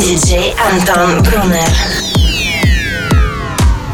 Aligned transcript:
Диджей 0.00 0.54
Антон 0.72 1.22
Брунер. 1.22 1.68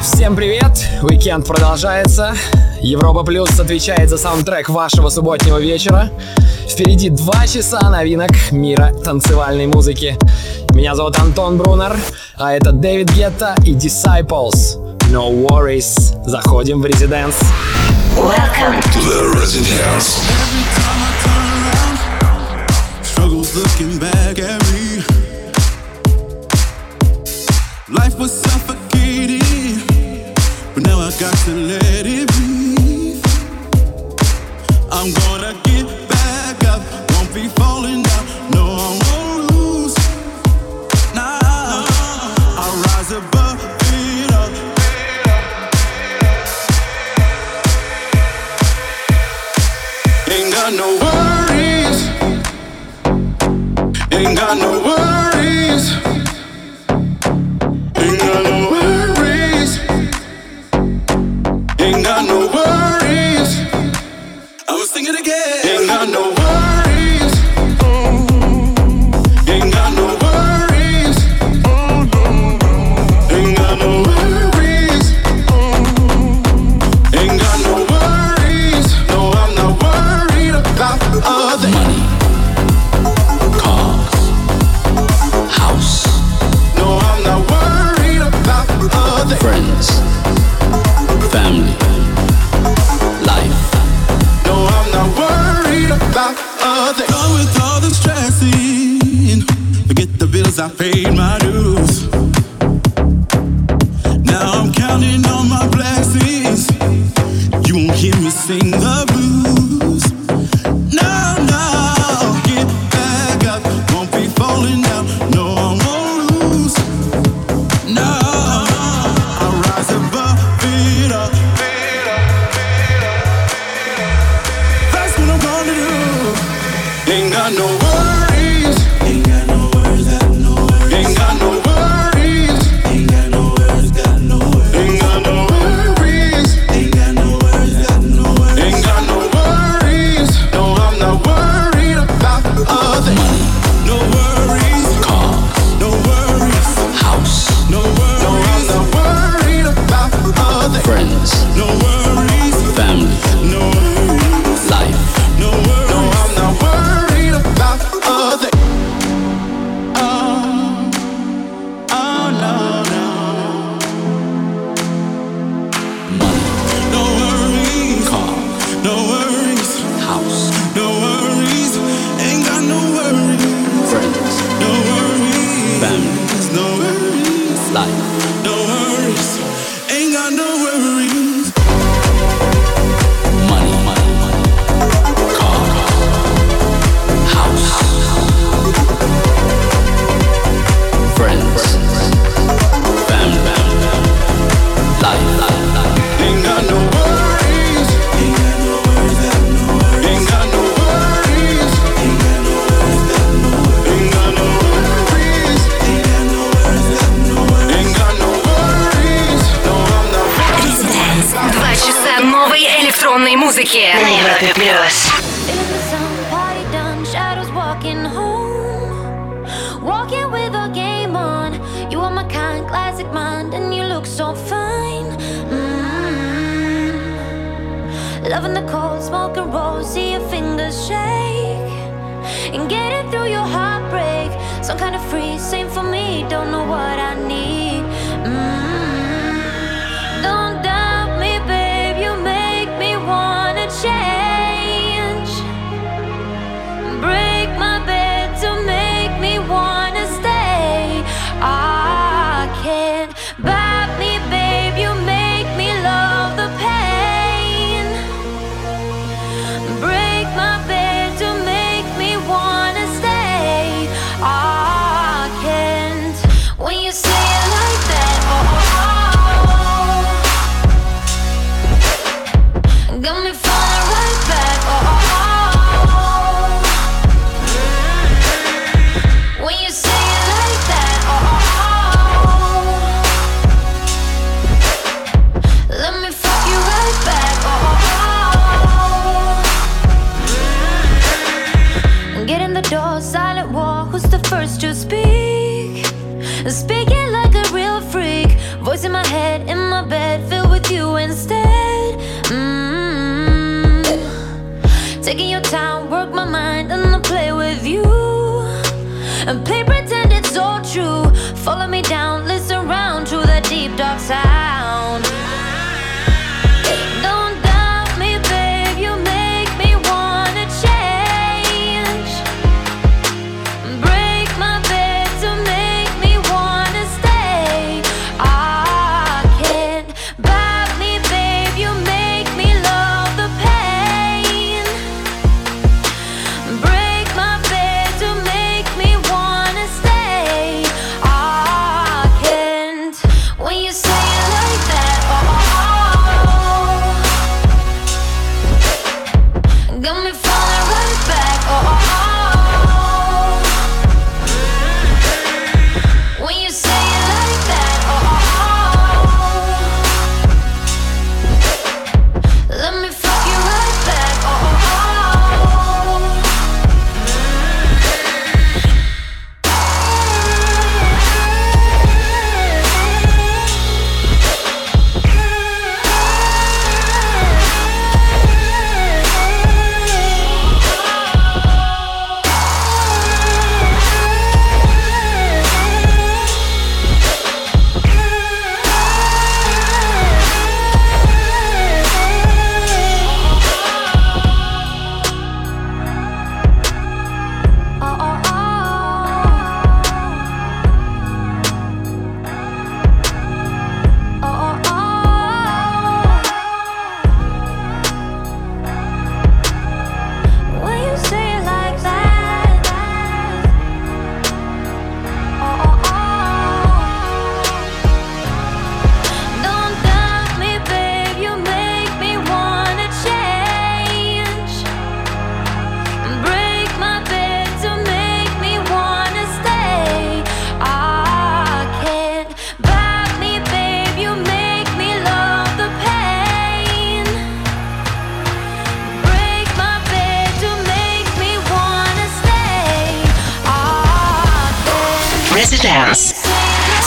Всем 0.00 0.36
привет! 0.36 0.86
Уикенд 1.02 1.44
продолжается. 1.44 2.36
Европа 2.80 3.24
Плюс 3.24 3.58
отвечает 3.58 4.08
за 4.08 4.16
саундтрек 4.16 4.68
вашего 4.68 5.08
субботнего 5.08 5.58
вечера. 5.58 6.10
Впереди 6.70 7.10
два 7.10 7.48
часа 7.48 7.90
новинок 7.90 8.30
мира 8.52 8.92
танцевальной 9.02 9.66
музыки. 9.66 10.16
Меня 10.72 10.94
зовут 10.94 11.18
Антон 11.18 11.58
Брунер, 11.58 11.96
а 12.36 12.52
это 12.52 12.70
Дэвид 12.70 13.10
Гетта 13.10 13.56
и 13.64 13.74
Disciples. 13.74 14.78
No 15.10 15.32
worries. 15.32 16.24
Заходим 16.24 16.82
в 16.82 16.86
Residence. 16.86 17.34
Welcome 18.16 18.80
to 18.92 19.00
the 19.00 19.34
residence. 19.34 20.20
Struggles 23.02 23.56
looking 23.56 23.98
back 23.98 24.38
at 24.38 24.62
me. 24.72 25.25
Life 27.88 28.18
was 28.18 28.32
suffocating, 28.32 29.38
but 30.74 30.82
now 30.82 30.98
I 30.98 31.12
got 31.20 31.36
to 31.44 31.52
let 31.54 32.04
it 32.04 32.26
breathe. 32.34 33.24
I'm 34.90 35.12
gonna 35.14 35.54
get 35.62 35.86
back 36.08 36.64
up, 36.64 36.82
won't 37.12 37.32
be 37.32 37.46
falling 37.46 38.02
down. 38.02 38.26
No, 38.50 38.64
I 38.74 38.98
won't 39.06 39.52
lose. 39.52 39.94
Nah, 41.14 41.38
i 42.58 42.66
rise 42.86 43.12
above 43.12 43.60
it 43.94 44.34
all. 44.34 44.50
Ain't 50.34 50.52
got 50.52 50.72
no 50.72 50.88
worries, 51.04 52.00
ain't 54.10 54.36
got 54.36 54.58
no 54.58 54.82
worries. 54.82 55.15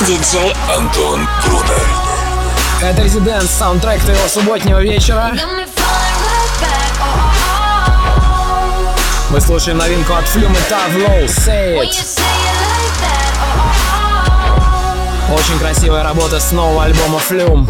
диджей 0.05 0.55
Антон 0.75 1.27
Брунер. 1.45 1.87
Это 2.81 3.01
Резиденс, 3.01 3.49
саундтрек 3.51 4.01
твоего 4.01 4.27
субботнего 4.27 4.81
вечера. 4.81 5.33
Мы 9.29 9.41
слушаем 9.41 9.77
новинку 9.77 10.13
от 10.13 10.25
Флюм 10.25 10.53
и 10.53 10.59
Тавлоу 10.69 11.25
«Say 11.25 11.81
It». 11.81 12.19
Очень 15.33 15.59
красивая 15.59 16.03
работа 16.03 16.39
с 16.39 16.51
нового 16.51 16.85
альбома 16.85 17.19
«Флюм». 17.19 17.69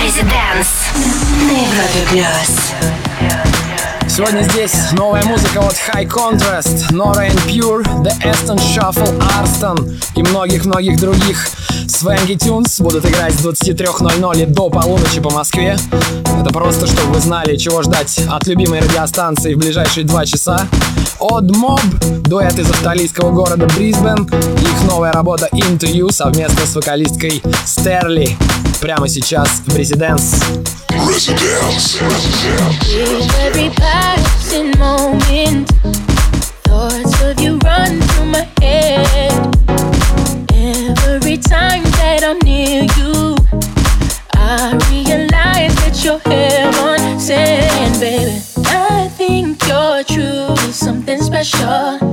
Резиденс 0.00 0.68
на 1.40 1.50
Европе 1.50 2.06
Плюс. 2.10 2.63
Сегодня 4.16 4.42
здесь 4.42 4.92
новая 4.92 5.24
музыка 5.24 5.58
от 5.58 5.72
High 5.72 6.08
Contrast, 6.08 6.92
Nora 6.92 7.28
and 7.28 7.46
Pure, 7.48 7.82
The 8.04 8.12
Aston 8.22 8.58
Shuffle, 8.58 9.20
Arston 9.40 10.00
и 10.14 10.22
многих-многих 10.22 11.00
других. 11.00 11.48
Свенги 11.88 12.34
Тюнс 12.34 12.78
будут 12.78 13.04
играть 13.06 13.34
с 13.34 13.44
23.00 13.44 14.46
до 14.46 14.70
полуночи 14.70 15.20
по 15.20 15.30
Москве. 15.30 15.76
Это 16.40 16.54
просто, 16.54 16.86
чтобы 16.86 17.14
вы 17.14 17.20
знали, 17.20 17.56
чего 17.56 17.82
ждать 17.82 18.20
от 18.30 18.46
любимой 18.46 18.82
радиостанции 18.82 19.54
в 19.54 19.58
ближайшие 19.58 20.06
два 20.06 20.24
часа. 20.24 20.68
От 21.18 21.50
Mob, 21.50 21.82
дуэт 22.28 22.56
из 22.56 22.70
австралийского 22.70 23.32
города 23.32 23.66
Брисбен, 23.66 24.26
их 24.26 24.88
новая 24.88 25.10
работа 25.10 25.48
Into 25.52 25.92
You 25.92 26.12
совместно 26.12 26.64
с 26.64 26.76
вокалисткой 26.76 27.42
Стерли 27.66 28.36
прямо 28.80 29.08
сейчас 29.08 29.48
в 29.66 29.76
Резиденс. 29.76 30.36
Residence. 31.06 32.00
Residence. 32.00 33.34
every 33.38 33.70
passing 33.70 34.76
moment, 34.78 35.68
thoughts 36.64 37.22
of 37.22 37.40
you 37.40 37.58
run 37.58 38.00
through 38.00 38.26
my 38.26 38.48
head. 38.60 39.32
Every 41.06 41.36
time 41.36 41.84
that 42.00 42.24
I'm 42.24 42.38
near 42.40 42.82
you, 42.96 43.36
I 44.32 44.72
realize 44.90 45.74
that 45.76 46.02
you're 46.02 46.20
heaven 46.20 47.20
sent, 47.20 48.00
baby. 48.00 48.40
I 48.66 49.08
think 49.08 49.62
you're 49.66 50.04
truly 50.04 50.72
something 50.72 51.20
special. 51.20 52.03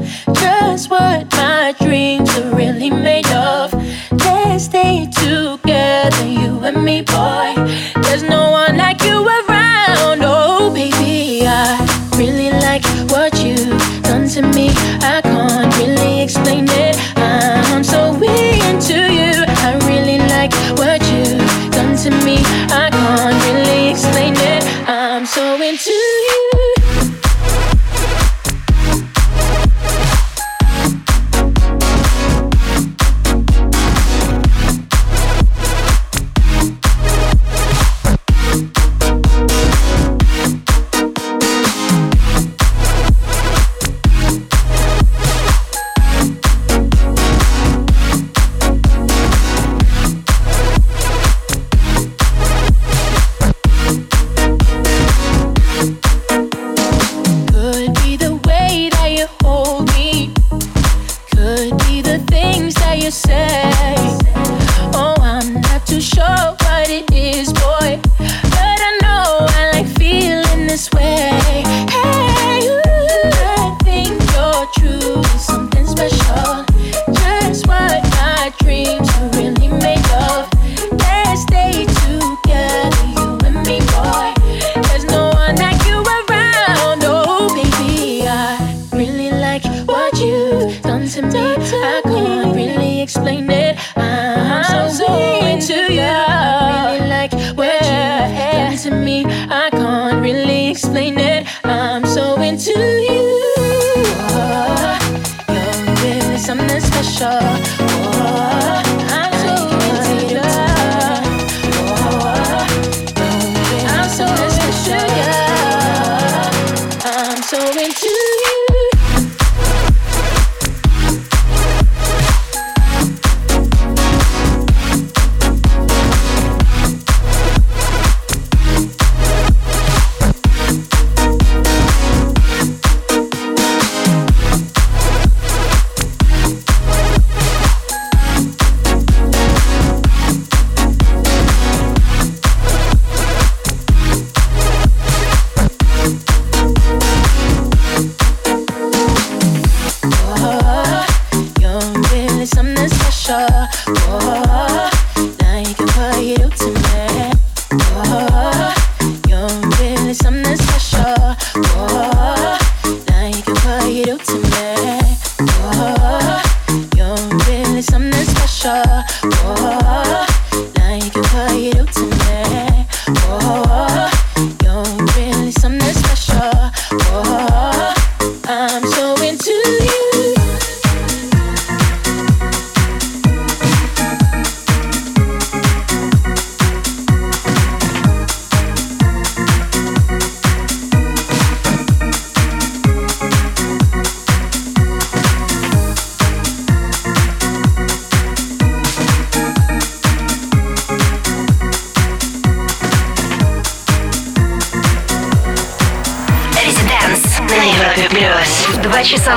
explain 93.02 93.51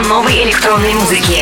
новой 0.00 0.44
электронной 0.44 0.92
музыки. 0.94 1.33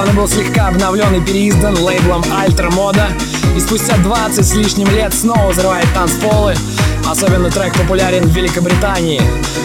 Недавно 0.00 0.22
был 0.22 0.28
слегка 0.28 0.68
обновлен 0.68 1.14
и 1.14 1.20
переиздан 1.20 1.76
лейблом 1.76 2.24
Альтра 2.32 2.70
Мода 2.70 3.08
И 3.54 3.60
спустя 3.60 3.98
20 3.98 4.46
с 4.46 4.54
лишним 4.54 4.88
лет 4.88 5.12
снова 5.12 5.50
взрывает 5.50 5.86
танцполы 5.92 6.54
Особенно 7.06 7.50
трек 7.50 7.74
популярен 7.74 8.24
в 8.24 8.34
Великобритании 8.34 9.20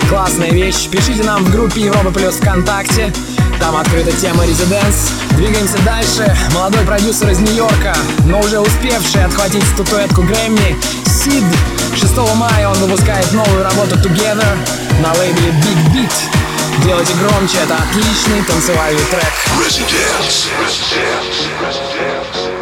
Классная 0.10 0.52
вещь, 0.52 0.90
пишите 0.90 1.24
нам 1.24 1.42
в 1.46 1.52
группе 1.52 1.80
Европа 1.80 2.12
Плюс 2.12 2.36
ВКонтакте 2.36 3.14
там 3.62 3.78
открыта 3.78 4.12
тема 4.12 4.44
Residence. 4.44 5.14
Двигаемся 5.38 5.78
дальше. 5.86 6.36
Молодой 6.54 6.82
продюсер 6.82 7.30
из 7.30 7.40
Нью-Йорка, 7.40 7.96
но 8.26 8.42
уже 8.42 8.60
успевший 8.60 9.24
отхватить 9.24 9.64
статуэтку 9.64 10.24
Грэмми, 10.24 10.76
Сид. 11.06 11.44
6 11.96 12.18
мая 12.36 12.68
он 12.68 12.76
выпускает 12.80 13.32
новую 13.32 13.64
работу 13.64 13.96
Together 13.96 14.58
на 15.02 15.14
лейбле 15.14 15.52
Big 15.64 15.94
Beat. 15.94 16.55
Делайте 16.84 17.14
громче, 17.14 17.58
это 17.60 17.76
отличный 17.76 18.44
танцевальный 18.44 19.04
трек. 19.06 19.24
Residence. 19.60 20.50
Residence. 20.62 21.48
Residence. 21.62 22.55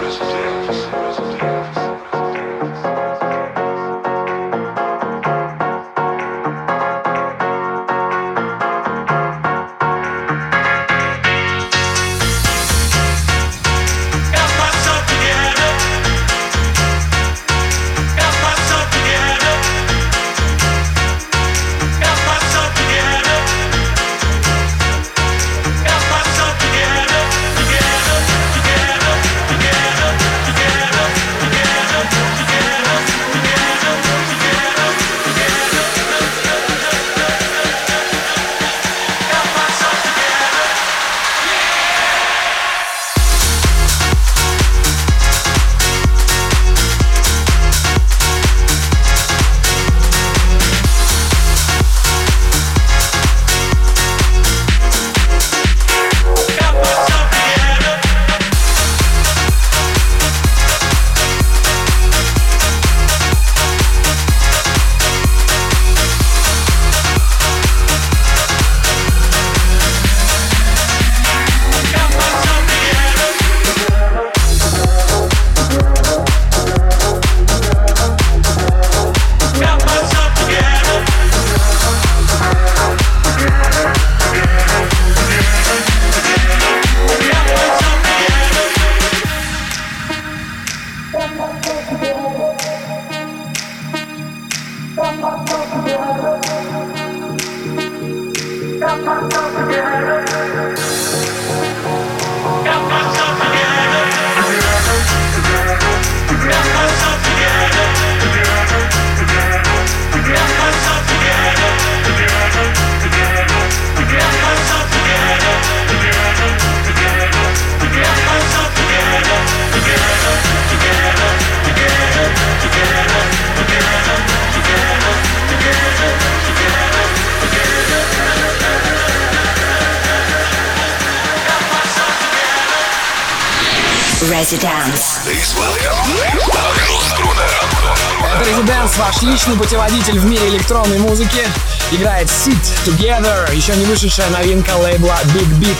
Residence, 139.43 139.43
ваш 139.43 139.47
личный 139.47 139.55
путеводитель 139.55 140.19
в 140.19 140.25
мире 140.25 140.47
электронной 140.49 140.99
музыки. 140.99 141.45
Играет 141.91 142.27
Sit 142.27 142.57
Together, 142.85 143.53
еще 143.53 143.75
не 143.75 143.85
вышедшая 143.85 144.29
новинка 144.29 144.71
лейбла 144.77 145.17
Big 145.35 145.49
Beat. 145.59 145.75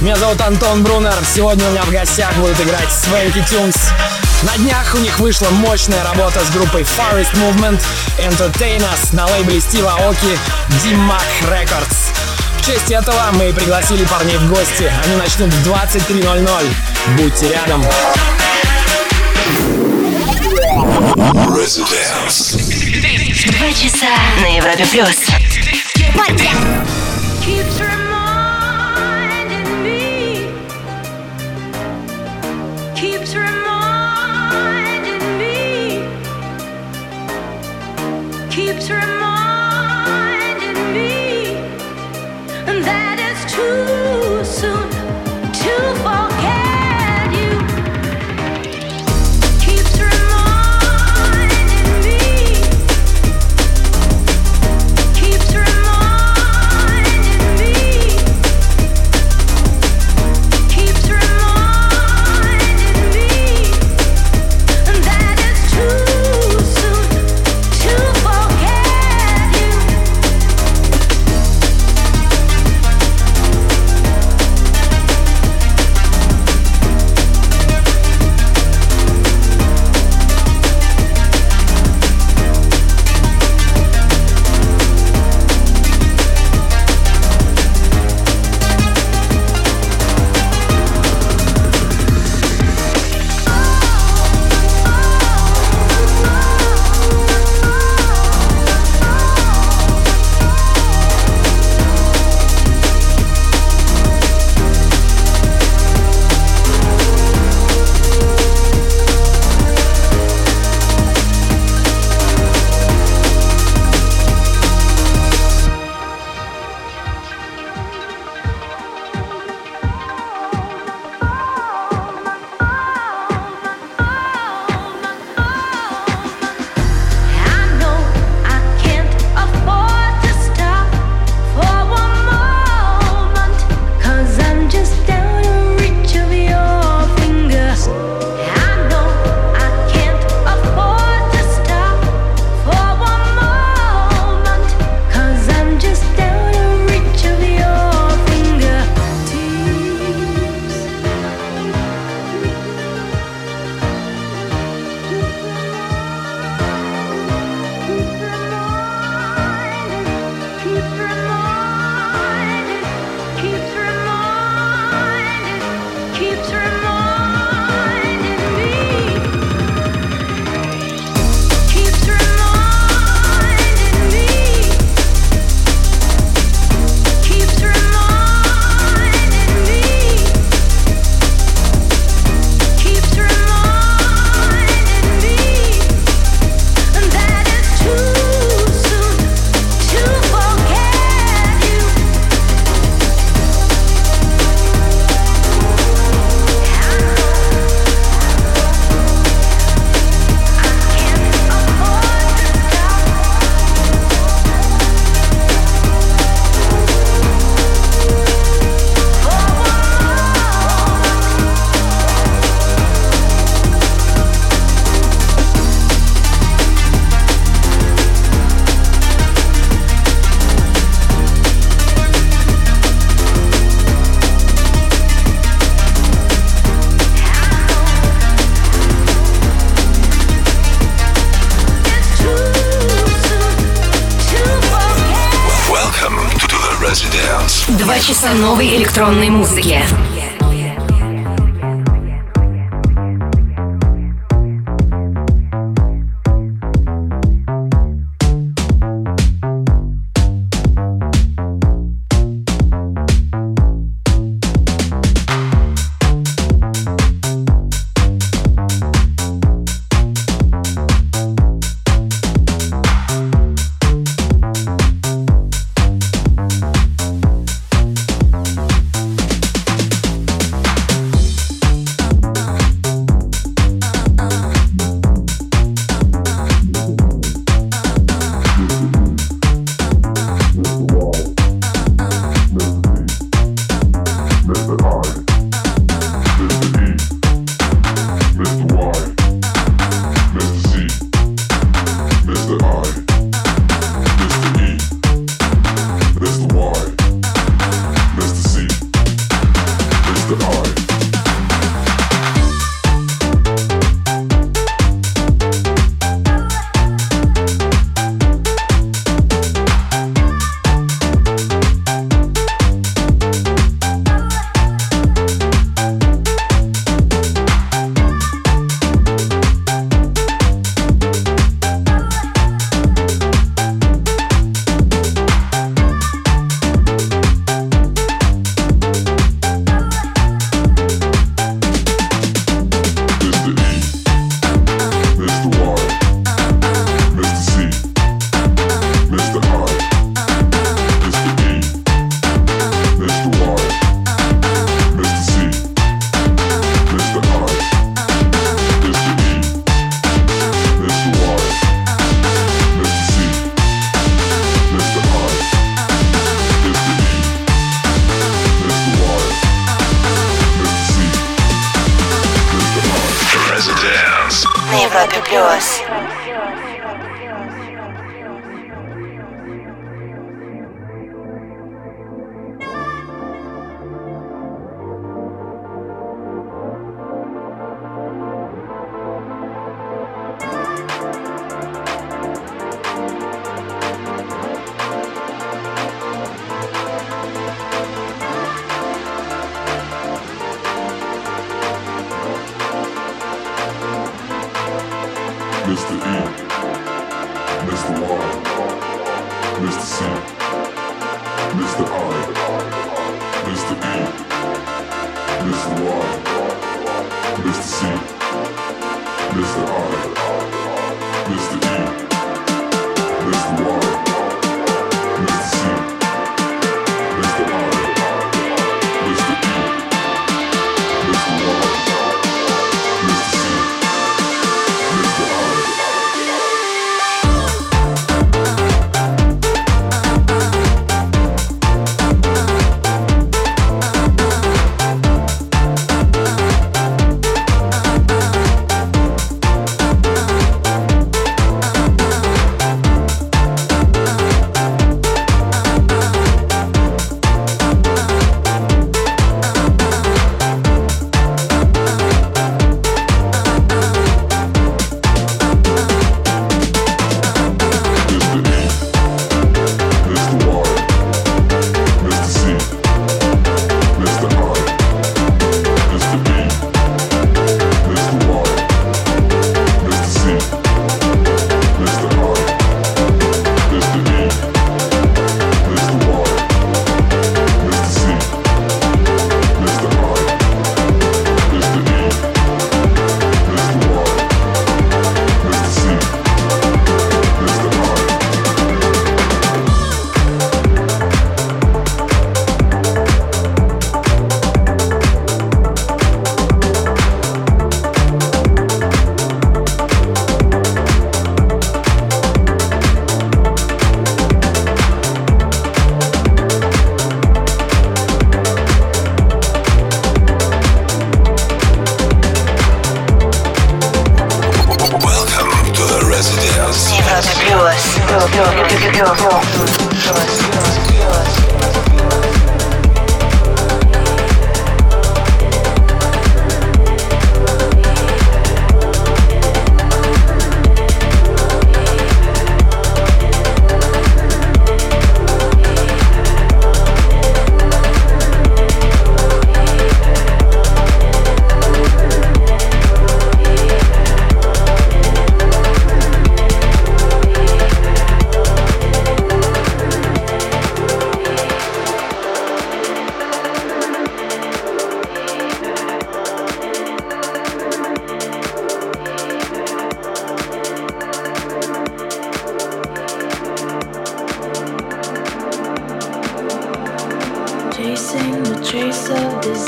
Меня 0.00 0.16
зовут 0.16 0.40
Антон 0.40 0.82
Брунер. 0.82 1.14
Сегодня 1.24 1.66
у 1.68 1.70
меня 1.70 1.82
в 1.82 1.90
гостях 1.90 2.34
будут 2.36 2.60
играть 2.60 2.88
Swanky 2.88 3.44
Tunes. 3.48 3.76
На 4.42 4.56
днях 4.58 4.94
у 4.94 4.98
них 4.98 5.18
вышла 5.20 5.48
мощная 5.50 6.02
работа 6.04 6.40
с 6.44 6.50
группой 6.50 6.82
Forest 6.82 7.32
Movement 7.34 7.80
Entertainers 8.18 9.14
на 9.14 9.26
лейбле 9.26 9.60
Стива 9.60 9.94
Оки 10.08 10.38
D-Mac 10.82 11.50
Records. 11.50 11.96
В 12.60 12.66
честь 12.66 12.90
этого 12.90 13.20
мы 13.32 13.52
пригласили 13.52 14.04
парней 14.04 14.38
в 14.38 14.48
гости. 14.48 14.90
Они 15.04 15.16
начнут 15.16 15.52
в 15.52 15.68
23.00. 15.68 16.74
Будьте 17.16 17.48
рядом. 17.52 17.84
Residence. 21.46 22.67
Два 23.37 23.69
часа 23.73 24.07
на 24.41 24.47
Европе 24.57 24.85
плюс. 24.91 25.27
keeps 27.45 27.79
reminding 27.79 29.69
me, 29.83 30.47
keeps 32.95 33.35
reminding 33.35 35.21
me, 35.37 36.01
keeps 38.49 38.89
reminding 38.89 39.16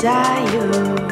desire. 0.01 1.10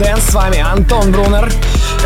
Резиденс. 0.00 0.30
С 0.30 0.34
вами 0.34 0.58
Антон 0.58 1.12
Брунер. 1.12 1.52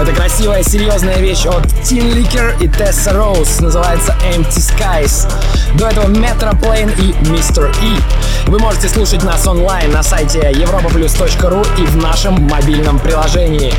Это 0.01 0.13
красивая, 0.13 0.63
серьезная 0.63 1.19
вещь 1.19 1.47
от 1.47 1.65
Tin 1.83 2.13
Licker 2.13 2.61
и 2.63 2.67
Tessa 2.67 3.15
Rose. 3.15 3.63
Называется 3.63 4.17
Empty 4.25 4.59
Skies. 4.59 5.31
До 5.77 5.89
этого 5.89 6.07
Metroplane 6.07 6.93
и 7.01 7.13
Mr. 7.29 7.73
E. 7.83 8.01
Вы 8.47 8.59
можете 8.59 8.89
слушать 8.89 9.23
нас 9.23 9.47
онлайн 9.47 9.93
на 9.93 10.03
сайте 10.03 10.41
europaplus.ru 10.41 11.67
и 11.81 11.87
в 11.87 11.97
нашем 11.97 12.43
мобильном 12.49 12.99
приложении. 12.99 13.73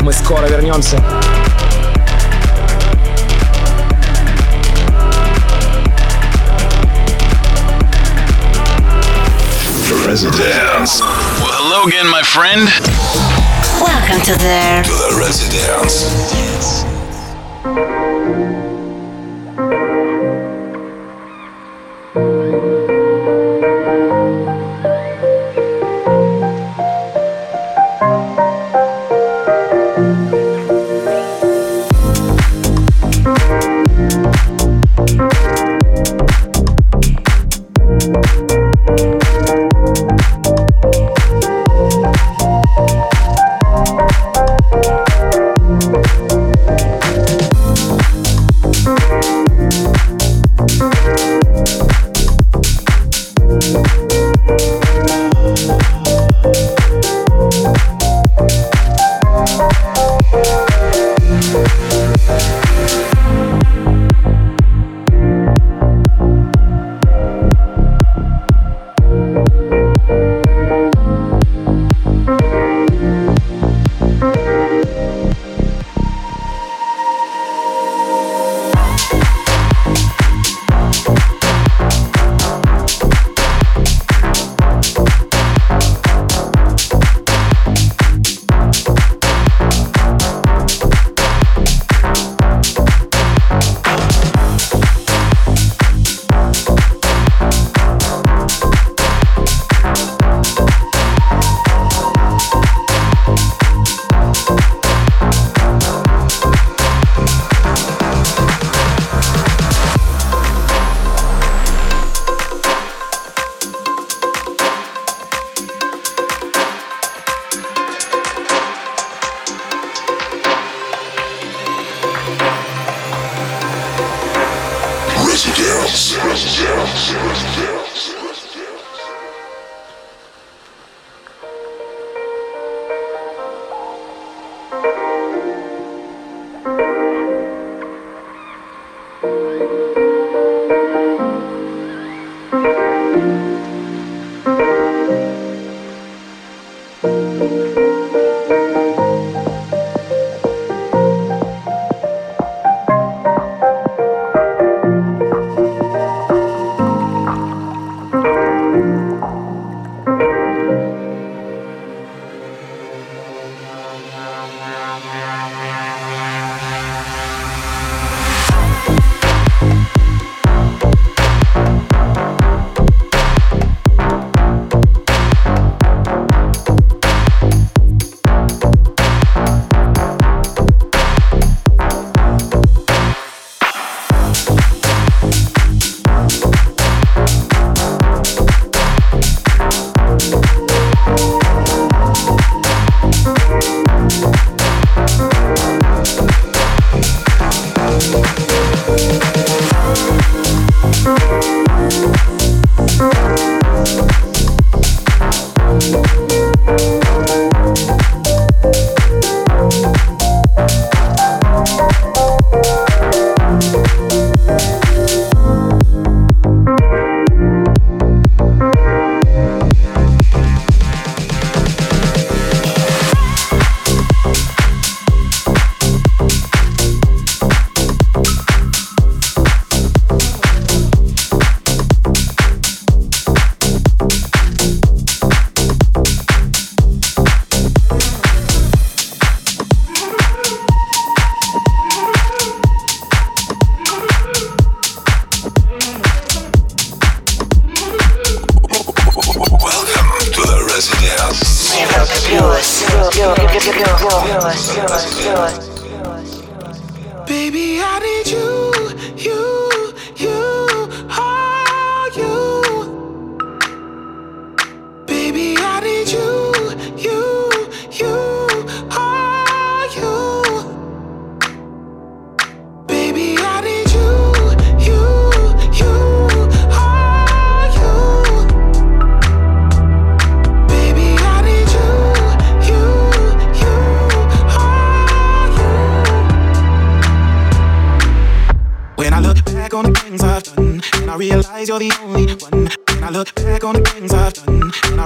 Мы 0.00 0.12
скоро 0.12 0.46
вернемся. 0.46 1.02
Residence. 10.04 11.00
Well, 11.40 11.52
hello 11.52 11.84
again, 11.84 12.06
my 12.10 12.22
friend. 12.22 12.68
Welcome 13.82 14.20
to 14.26 14.32
the... 14.34 14.82
To 14.84 14.92
the 14.92 15.18
Residence. 15.18 16.82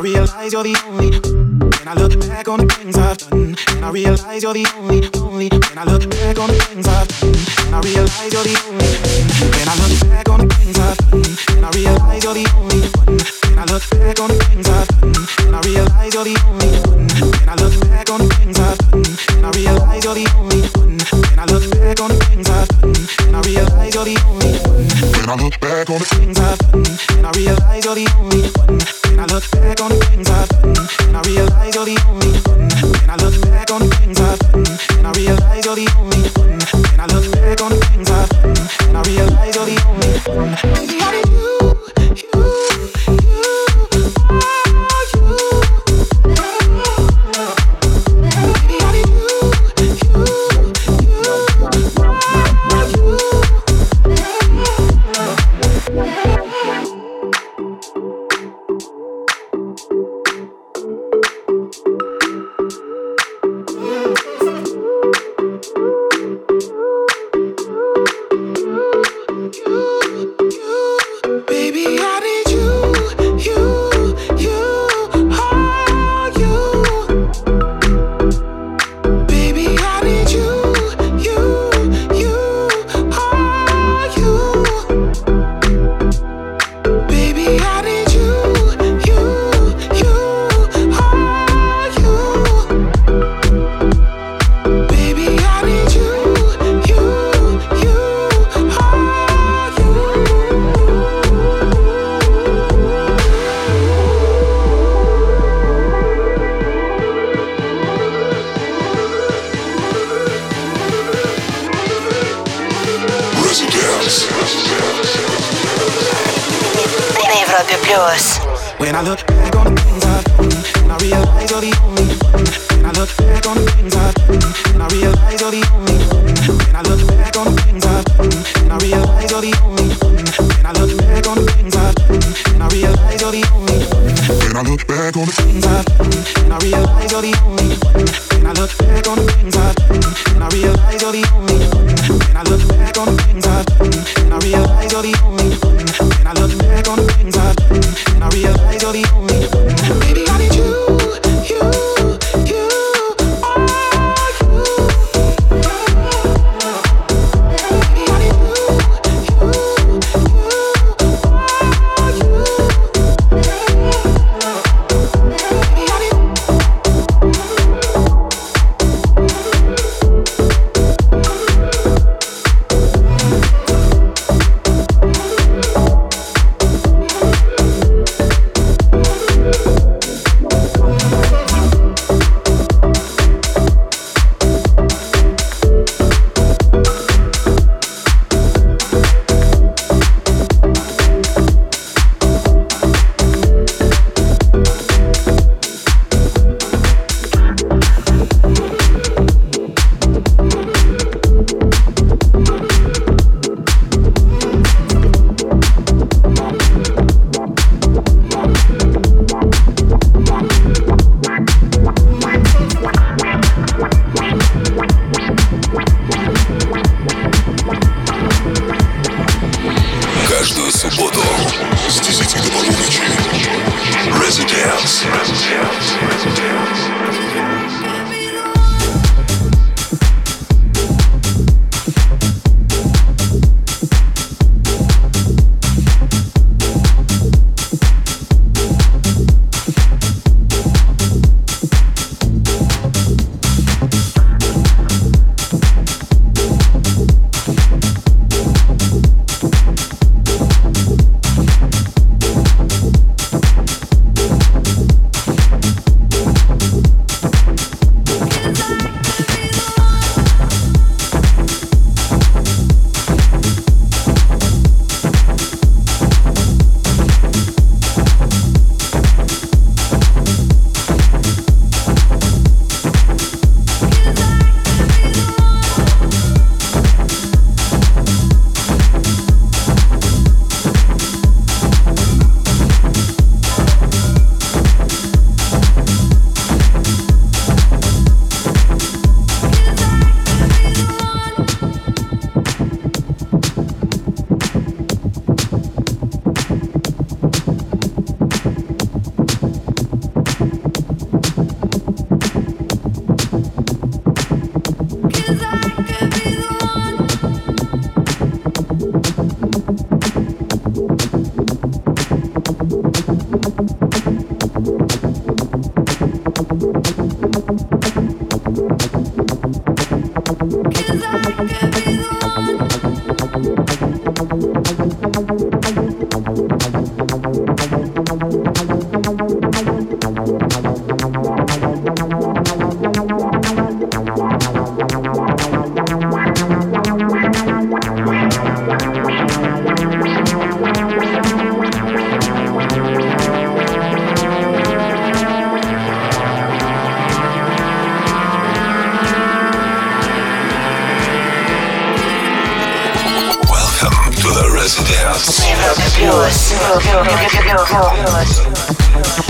realize 0.07 0.53
you're 0.53 0.63
the 0.63 0.77
only. 0.87 1.11
When 1.11 1.89
I 1.89 1.95
look 1.99 2.15
back 2.31 2.47
on 2.47 2.63
the 2.63 2.67
things 2.71 2.97
I've 2.97 3.19
done, 3.19 3.57
and 3.75 3.85
I 3.85 3.91
realize 3.91 4.43
you're 4.43 4.55
the 4.55 4.67
only, 4.79 5.03
only. 5.19 5.49
When 5.51 5.79
I 5.79 5.85
look 5.85 6.07
back 6.07 6.39
on 6.39 6.47
the 6.47 6.59
things 6.63 6.87
I've 6.87 7.11
done, 7.11 7.35
and 7.67 7.75
I 7.75 7.81
realize 7.83 8.31
you're 8.31 8.47
the 8.47 8.55
only. 8.71 8.87
When 9.51 9.67
I 9.67 9.75
look 9.83 9.95
back 10.07 10.29
on 10.31 10.39
the 10.47 10.49
things 10.55 10.79
I've 10.79 10.99
done, 11.11 11.27
and 11.59 11.67
I 11.67 11.71
realize 11.75 12.23
you're 12.23 12.39
the 12.39 12.47
only 12.55 12.87
one. 13.03 13.19
When 13.51 13.59
I 13.59 13.67
look 13.67 13.83
back 13.91 14.21
on 14.23 14.29
the 14.31 14.39
things 14.47 14.69
I've 14.71 14.87
done, 14.95 15.17
and 15.43 15.55
I 15.57 15.61
realize 15.67 16.15
you're 16.15 16.29
the 16.31 16.37
only 16.47 16.71
one. 16.87 17.07
When 17.27 17.49
I 17.51 17.57
look 17.59 17.75
back 17.91 18.07
on 18.07 18.19
the 18.23 18.29
things 18.39 18.59
I've 18.63 18.79
done, 18.79 19.11
and 19.35 19.43
I 19.43 19.51
realize 19.59 20.03
you're 20.07 20.15
the 20.15 20.27
only 20.39 20.63
one. 20.79 20.95
When 21.03 21.39
I 21.43 21.47
look 21.51 21.65
back 21.75 21.99
on 21.99 22.09
the 22.15 22.19
things 22.31 22.47
I've 22.47 22.71
done, 22.79 22.95
and 23.27 23.35
I 23.35 23.41
realize 23.43 23.91
you're 23.91 24.07
the 24.07 24.17
only 24.31 24.55
one. 24.71 24.87
When 25.19 25.27
I 25.27 25.35
look 25.35 25.57
back 25.59 25.91
on 25.91 25.99
the 25.99 26.09
things 26.15 26.39
I've 26.39 26.63
done, 26.71 26.87
and 27.19 27.27
I 27.27 27.31
realize 27.35 27.83
you're 27.83 27.99
the 27.99 28.07
only 28.23 28.47
one 28.55 28.96
look 29.37 29.51
back 29.51 29.81
on 29.83 29.91
the 29.91 29.97
things 30.07 30.31
I've 30.31 30.49
done, 30.49 31.09
and 31.09 31.17
I 31.17 31.21
realize 31.29 31.75
you're 31.75 31.85
the 31.85 31.99
only 32.09 32.33
one. 32.49 32.71
When 33.01 33.11
I 33.11 33.17
look 33.17 33.39
back 33.43 33.71
on 33.71 33.81
the 33.81 33.95
things 33.97 34.19
I've 34.19 34.39
done, 34.39 34.65
and 34.97 35.07
I 35.07 35.13
realize 35.13 35.67
you're 35.67 35.77
the 35.77 35.89
only 35.99 36.23
one. 36.41 36.56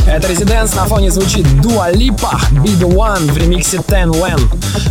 Это 0.07 0.29
Резиденс 0.29 0.75
на 0.75 0.85
фоне 0.85 1.11
звучит 1.11 1.45
Dua 1.47 1.93
Lipa, 1.93 2.39
Be 2.53 2.79
The 2.79 2.89
One 2.89 3.31
в 3.31 3.37
ремиксе 3.37 3.79
Ten 3.79 4.11
When. 4.11 4.41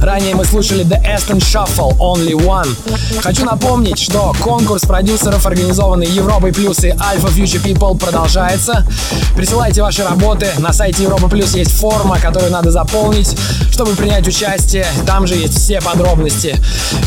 Ранее 0.04 0.36
мы 0.36 0.46
слушали 0.46 0.86
The 0.86 1.02
Aston 1.04 1.40
Shuffle, 1.40 1.98
Only 1.98 2.34
One. 2.34 2.68
Хочу 3.22 3.46
напомнить, 3.46 3.98
что 3.98 4.36
конкурс 4.42 4.84
продюсеров, 4.84 5.46
организованный 5.46 6.08
Европой 6.08 6.54
Плюс 6.54 6.84
и 6.84 6.90
Alpha 6.90 7.34
Future 7.34 7.64
People 7.64 7.98
продолжается. 7.98 8.86
Присылайте 9.36 9.82
ваши 9.82 10.04
работы. 10.04 10.48
На 10.60 10.74
сайте 10.74 11.04
Европа 11.04 11.30
Плюс 11.30 11.56
есть 11.56 11.72
форма, 11.72 12.20
которую 12.20 12.52
надо 12.52 12.70
заполнить, 12.70 13.36
чтобы 13.76 13.94
принять 13.98 14.26
участие. 14.26 14.88
Там 15.06 15.28
же 15.28 15.36
есть 15.36 15.60
все 15.60 15.82
подробности. 15.82 16.58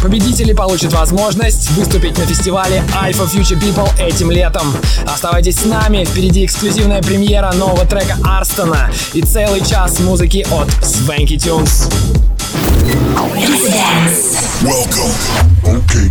Победители 0.02 0.52
получат 0.52 0.92
возможность 0.92 1.70
выступить 1.70 2.18
на 2.18 2.26
фестивале 2.26 2.84
Alpha 3.02 3.26
Future 3.26 3.58
People 3.58 3.88
этим 3.98 4.30
летом. 4.30 4.76
Оставайтесь 5.06 5.60
с 5.60 5.64
нами, 5.64 6.04
впереди 6.04 6.44
эксклюзивная 6.44 7.00
премьера 7.00 7.50
нового 7.54 7.86
трека 7.86 8.18
Арстона 8.22 8.90
и 9.14 9.22
целый 9.22 9.64
час 9.64 9.98
музыки 10.00 10.46
от 10.50 10.68
Swanky 10.84 11.38
Tunes. 11.38 11.90
Welcome. 14.62 15.14
Okay. 15.64 16.07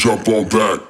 Jump 0.00 0.26
on 0.28 0.48
back. 0.48 0.89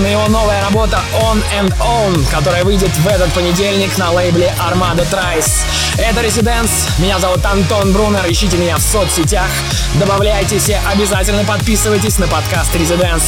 на 0.00 0.06
его 0.06 0.26
новая 0.28 0.62
работа 0.62 1.00
On 1.14 1.42
and 1.58 1.74
On, 1.78 2.30
которая 2.30 2.64
выйдет 2.64 2.90
в 2.96 3.06
этот 3.06 3.32
понедельник 3.32 3.96
на 3.98 4.10
лейбле 4.10 4.52
Armada 4.58 5.06
Trice. 5.10 5.62
Это 5.98 6.20
Residents, 6.20 6.70
меня 6.98 7.18
зовут 7.18 7.44
Антон 7.44 7.92
Брунер, 7.92 8.24
ищите 8.28 8.56
меня 8.56 8.76
в 8.76 8.82
соцсетях, 8.82 9.48
добавляйтесь 9.94 10.68
и 10.68 10.76
обязательно 10.92 11.44
подписывайтесь 11.44 12.18
на 12.18 12.26
подкаст 12.28 12.74
Residents. 12.74 13.22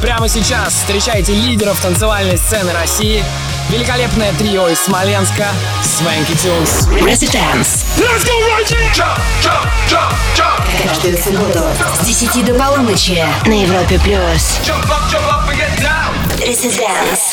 Прямо 0.00 0.28
сейчас 0.28 0.74
встречайте 0.74 1.34
лидеров 1.34 1.80
танцевальной 1.80 2.36
сцены 2.36 2.72
России, 2.72 3.24
великолепное 3.68 4.32
трио 4.34 4.68
из 4.68 4.80
Смоленска 4.80 5.46
Swanky 5.82 6.36
Tunes. 6.36 6.88
Residents. 7.02 7.84
Let's 7.98 8.24
go 8.24 8.32
right. 8.48 8.62
Каждую 10.86 11.16
субботу 11.18 11.60
с 12.00 12.06
10 12.06 12.44
до 12.44 12.54
полуночи 12.54 13.24
на 13.46 13.62
Европе+. 13.62 13.98
плюс. 13.98 14.58
Jump 14.64 14.84
up, 14.88 15.08
jump 15.10 15.26
up 15.28 15.48
and 15.48 15.56
get 15.56 15.80
down. 15.80 16.11
This 16.44 16.64
is 16.64 16.76
dance. 16.76 17.31